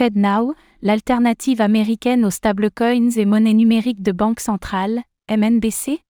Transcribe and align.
FedNow, 0.00 0.54
l'alternative 0.80 1.60
américaine 1.60 2.24
aux 2.24 2.30
stablecoins 2.30 3.10
et 3.18 3.26
monnaies 3.26 3.52
numériques 3.52 4.00
de 4.00 4.12
banque 4.12 4.40
centrale, 4.40 5.02
MNBC 5.30 6.00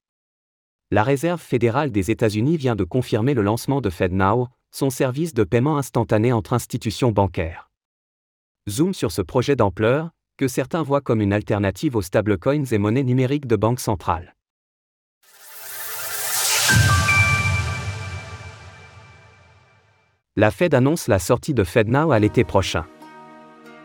La 0.93 1.03
Réserve 1.03 1.41
fédérale 1.41 1.91
des 1.91 2.13
États-Unis 2.13 2.57
vient 2.57 2.77
de 2.77 2.85
confirmer 2.85 3.35
le 3.35 3.43
lancement 3.43 3.81
de 3.81 3.91
FedNow, 3.91 4.47
son 4.71 4.91
service 4.91 5.35
de 5.35 5.43
paiement 5.43 5.77
instantané 5.77 6.33
entre 6.33 6.53
institutions 6.53 7.11
bancaires. 7.11 7.69
Zoom 8.69 8.95
sur 8.95 9.11
ce 9.11 9.23
projet 9.23 9.57
d'ampleur, 9.57 10.11
que 10.37 10.47
certains 10.47 10.85
voient 10.85 11.01
comme 11.01 11.21
une 11.21 11.33
alternative 11.33 11.97
aux 11.97 12.03
stablecoins 12.03 12.67
et 12.67 12.79
monnaies 12.79 13.03
numériques 13.03 13.49
de 13.49 13.57
banque 13.57 13.81
centrale. 13.81 14.37
La 20.37 20.53
Fed 20.53 20.75
annonce 20.75 21.09
la 21.09 21.19
sortie 21.19 21.55
de 21.55 21.65
FedNow 21.65 22.13
à 22.13 22.21
l'été 22.21 22.45
prochain. 22.45 22.87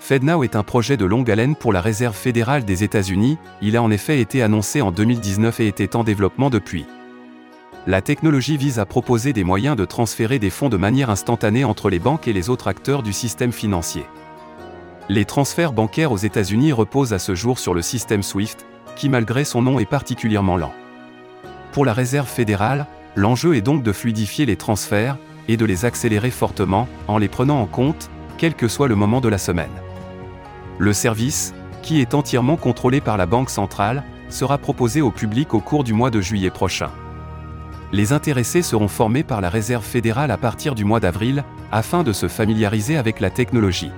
FedNow 0.07 0.43
est 0.43 0.55
un 0.55 0.61
projet 0.61 0.97
de 0.97 1.05
longue 1.05 1.31
haleine 1.31 1.55
pour 1.55 1.73
la 1.73 1.81
Réserve 1.81 2.15
fédérale 2.15 2.63
des 2.63 2.83
États-Unis, 2.83 3.39
il 3.63 3.75
a 3.75 3.81
en 3.81 3.89
effet 3.89 4.19
été 4.19 4.43
annoncé 4.43 4.79
en 4.79 4.91
2019 4.91 5.61
et 5.61 5.67
était 5.67 5.95
en 5.95 6.03
développement 6.03 6.51
depuis. 6.51 6.85
La 7.87 8.03
technologie 8.03 8.55
vise 8.55 8.77
à 8.77 8.85
proposer 8.85 9.33
des 9.33 9.43
moyens 9.43 9.75
de 9.75 9.83
transférer 9.83 10.37
des 10.37 10.51
fonds 10.51 10.69
de 10.69 10.77
manière 10.77 11.09
instantanée 11.09 11.63
entre 11.63 11.89
les 11.89 11.97
banques 11.97 12.27
et 12.27 12.33
les 12.33 12.51
autres 12.51 12.67
acteurs 12.67 13.01
du 13.01 13.13
système 13.13 13.51
financier. 13.51 14.05
Les 15.09 15.25
transferts 15.25 15.73
bancaires 15.73 16.11
aux 16.11 16.17
États-Unis 16.17 16.71
reposent 16.71 17.13
à 17.13 17.17
ce 17.17 17.33
jour 17.33 17.57
sur 17.57 17.73
le 17.73 17.81
système 17.81 18.21
SWIFT, 18.21 18.63
qui 18.95 19.09
malgré 19.09 19.43
son 19.43 19.63
nom 19.63 19.79
est 19.79 19.89
particulièrement 19.89 20.55
lent. 20.57 20.73
Pour 21.71 21.83
la 21.83 21.93
Réserve 21.93 22.29
fédérale, 22.29 22.85
l'enjeu 23.15 23.55
est 23.55 23.61
donc 23.61 23.81
de 23.81 23.91
fluidifier 23.91 24.45
les 24.45 24.55
transferts, 24.55 25.17
et 25.47 25.57
de 25.57 25.65
les 25.65 25.83
accélérer 25.83 26.29
fortement, 26.29 26.87
en 27.07 27.17
les 27.17 27.27
prenant 27.27 27.59
en 27.59 27.65
compte, 27.65 28.11
quel 28.37 28.53
que 28.53 28.67
soit 28.67 28.87
le 28.87 28.95
moment 28.95 29.19
de 29.19 29.29
la 29.29 29.39
semaine. 29.39 29.71
Le 30.77 30.91
service, 30.91 31.53
qui 31.81 32.01
est 32.01 32.13
entièrement 32.13 32.57
contrôlé 32.57 32.99
par 32.99 33.15
la 33.15 33.25
Banque 33.25 33.49
centrale, 33.49 34.03
sera 34.29 34.57
proposé 34.57 35.01
au 35.01 35.11
public 35.11 35.53
au 35.53 35.59
cours 35.59 35.83
du 35.83 35.93
mois 35.93 36.09
de 36.09 36.19
juillet 36.19 36.49
prochain. 36.49 36.89
Les 37.93 38.11
intéressés 38.11 38.61
seront 38.61 38.89
formés 38.89 39.23
par 39.23 39.39
la 39.39 39.49
Réserve 39.49 39.85
fédérale 39.85 40.31
à 40.31 40.37
partir 40.37 40.75
du 40.75 40.83
mois 40.83 40.99
d'avril, 40.99 41.43
afin 41.71 42.03
de 42.03 42.11
se 42.11 42.27
familiariser 42.27 42.97
avec 42.97 43.19
la 43.19 43.29
technologie. 43.29 43.91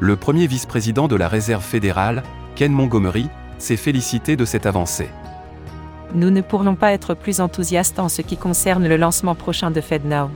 Le 0.00 0.16
premier 0.16 0.46
vice-président 0.46 1.06
de 1.06 1.16
la 1.16 1.28
Réserve 1.28 1.62
fédérale, 1.64 2.22
Ken 2.54 2.72
Montgomery, 2.72 3.28
s'est 3.58 3.76
félicité 3.76 4.36
de 4.36 4.44
cette 4.44 4.66
avancée. 4.66 5.10
Nous 6.14 6.30
ne 6.30 6.40
pourrions 6.40 6.76
pas 6.76 6.92
être 6.92 7.14
plus 7.14 7.40
enthousiastes 7.40 7.98
en 7.98 8.08
ce 8.08 8.22
qui 8.22 8.36
concerne 8.36 8.86
le 8.86 8.96
lancement 8.96 9.34
prochain 9.34 9.70
de 9.70 9.80
FedNow. 9.80 10.30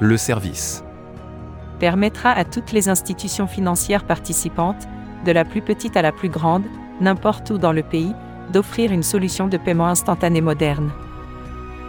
Le 0.00 0.16
service 0.16 0.84
permettra 1.78 2.30
à 2.30 2.44
toutes 2.44 2.72
les 2.72 2.88
institutions 2.88 3.46
financières 3.46 4.04
participantes, 4.04 4.88
de 5.24 5.32
la 5.32 5.44
plus 5.44 5.62
petite 5.62 5.96
à 5.96 6.02
la 6.02 6.12
plus 6.12 6.28
grande, 6.28 6.64
n'importe 7.00 7.50
où 7.50 7.58
dans 7.58 7.72
le 7.72 7.82
pays, 7.82 8.14
d'offrir 8.52 8.92
une 8.92 9.02
solution 9.02 9.48
de 9.48 9.56
paiement 9.56 9.88
instantané 9.88 10.40
moderne. 10.40 10.90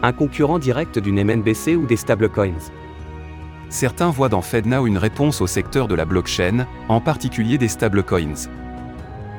Un 0.01 0.13
concurrent 0.13 0.59
direct 0.59 0.99
d'une 0.99 1.23
MNBC 1.23 1.75
ou 1.75 1.85
des 1.85 1.97
stablecoins. 1.97 2.71
Certains 3.69 4.09
voient 4.09 4.29
dans 4.29 4.41
FedNow 4.41 4.87
une 4.87 4.97
réponse 4.97 5.41
au 5.41 5.47
secteur 5.47 5.87
de 5.87 5.95
la 5.95 6.05
blockchain, 6.05 6.65
en 6.87 7.01
particulier 7.01 7.57
des 7.57 7.67
stablecoins. 7.67 8.49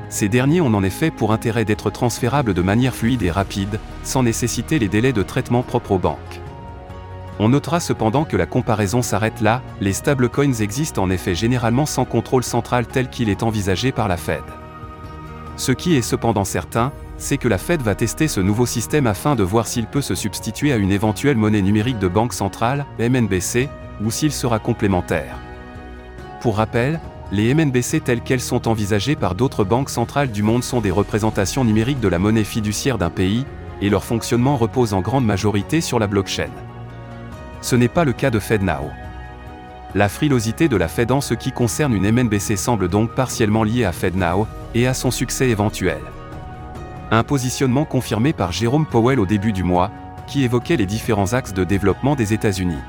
Ces 0.09 0.29
derniers 0.29 0.61
ont 0.61 0.73
en 0.73 0.83
effet 0.83 1.09
pour 1.09 1.31
intérêt 1.31 1.65
d'être 1.65 1.89
transférables 1.89 2.53
de 2.53 2.61
manière 2.61 2.93
fluide 2.93 3.23
et 3.23 3.31
rapide, 3.31 3.79
sans 4.03 4.23
nécessiter 4.23 4.77
les 4.77 4.89
délais 4.89 5.13
de 5.13 5.23
traitement 5.23 5.63
propres 5.63 5.93
aux 5.93 5.99
banques. 5.99 6.41
On 7.43 7.49
notera 7.49 7.79
cependant 7.79 8.23
que 8.23 8.37
la 8.37 8.45
comparaison 8.45 9.01
s'arrête 9.01 9.41
là, 9.41 9.63
les 9.79 9.93
stablecoins 9.93 10.53
existent 10.61 11.01
en 11.01 11.09
effet 11.09 11.33
généralement 11.33 11.87
sans 11.87 12.05
contrôle 12.05 12.43
central 12.43 12.85
tel 12.85 13.09
qu'il 13.09 13.29
est 13.29 13.41
envisagé 13.41 13.91
par 13.91 14.07
la 14.07 14.15
Fed. 14.15 14.43
Ce 15.57 15.71
qui 15.71 15.95
est 15.95 16.03
cependant 16.03 16.45
certain, 16.45 16.91
c'est 17.17 17.39
que 17.39 17.47
la 17.47 17.57
Fed 17.57 17.81
va 17.81 17.95
tester 17.95 18.27
ce 18.27 18.41
nouveau 18.41 18.67
système 18.67 19.07
afin 19.07 19.35
de 19.35 19.41
voir 19.41 19.65
s'il 19.65 19.87
peut 19.87 20.03
se 20.03 20.13
substituer 20.13 20.71
à 20.71 20.75
une 20.75 20.91
éventuelle 20.91 21.35
monnaie 21.35 21.63
numérique 21.63 21.97
de 21.97 22.07
banque 22.07 22.33
centrale, 22.33 22.85
MNBC, 22.99 23.69
ou 24.05 24.11
s'il 24.11 24.31
sera 24.31 24.59
complémentaire. 24.59 25.35
Pour 26.41 26.57
rappel, 26.57 26.99
les 27.31 27.55
MNBC 27.55 28.01
telles 28.01 28.21
qu'elles 28.21 28.39
sont 28.39 28.67
envisagées 28.67 29.15
par 29.15 29.33
d'autres 29.33 29.63
banques 29.63 29.89
centrales 29.89 30.29
du 30.29 30.43
monde 30.43 30.63
sont 30.63 30.79
des 30.79 30.91
représentations 30.91 31.65
numériques 31.65 32.01
de 32.01 32.07
la 32.07 32.19
monnaie 32.19 32.43
fiduciaire 32.43 32.99
d'un 32.99 33.09
pays, 33.09 33.47
et 33.81 33.89
leur 33.89 34.03
fonctionnement 34.03 34.57
repose 34.57 34.93
en 34.93 35.01
grande 35.01 35.25
majorité 35.25 35.81
sur 35.81 35.97
la 35.97 36.05
blockchain. 36.05 36.51
Ce 37.61 37.75
n'est 37.75 37.87
pas 37.87 38.03
le 38.03 38.13
cas 38.13 38.29
de 38.29 38.39
FedNow. 38.39 38.89
La 39.93 40.09
frilosité 40.09 40.67
de 40.69 40.77
la 40.77 40.87
Fed 40.87 41.11
en 41.11 41.21
ce 41.21 41.33
qui 41.33 41.51
concerne 41.51 41.93
une 41.93 42.09
MNBC 42.11 42.55
semble 42.55 42.87
donc 42.87 43.13
partiellement 43.13 43.63
liée 43.63 43.85
à 43.85 43.91
FedNow, 43.91 44.47
et 44.73 44.87
à 44.87 44.93
son 44.93 45.11
succès 45.11 45.49
éventuel. 45.49 46.01
Un 47.11 47.23
positionnement 47.23 47.83
confirmé 47.83 48.31
par 48.31 48.51
Jérôme 48.51 48.85
Powell 48.85 49.19
au 49.19 49.25
début 49.25 49.51
du 49.51 49.63
mois, 49.63 49.91
qui 50.27 50.43
évoquait 50.43 50.77
les 50.77 50.85
différents 50.85 51.33
axes 51.33 51.53
de 51.53 51.65
développement 51.65 52.15
des 52.15 52.33
États-Unis. 52.33 52.79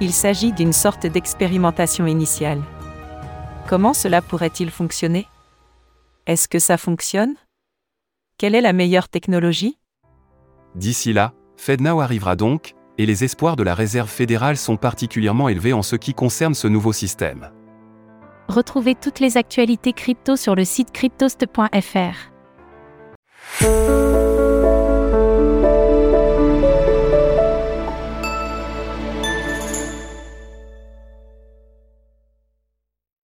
Il 0.00 0.12
s'agit 0.12 0.52
d'une 0.52 0.72
sorte 0.72 1.06
d'expérimentation 1.06 2.06
initiale. 2.06 2.60
Comment 3.68 3.94
cela 3.94 4.20
pourrait-il 4.20 4.70
fonctionner? 4.70 5.28
Est-ce 6.26 6.48
que 6.48 6.58
ça 6.58 6.76
fonctionne? 6.76 7.34
Quelle 8.36 8.56
est 8.56 8.60
la 8.60 8.72
meilleure 8.72 9.08
technologie? 9.08 9.78
D'ici 10.74 11.12
là, 11.12 11.34
FedNow 11.56 12.00
arrivera 12.00 12.34
donc, 12.34 12.74
et 13.00 13.06
les 13.06 13.24
espoirs 13.24 13.56
de 13.56 13.62
la 13.62 13.74
Réserve 13.74 14.10
fédérale 14.10 14.58
sont 14.58 14.76
particulièrement 14.76 15.48
élevés 15.48 15.72
en 15.72 15.80
ce 15.80 15.96
qui 15.96 16.12
concerne 16.12 16.52
ce 16.52 16.68
nouveau 16.68 16.92
système. 16.92 17.48
Retrouvez 18.48 18.94
toutes 18.94 19.20
les 19.20 19.38
actualités 19.38 19.94
crypto 19.94 20.36
sur 20.36 20.54
le 20.54 20.66
site 20.66 20.92
cryptost.fr. 20.92 22.30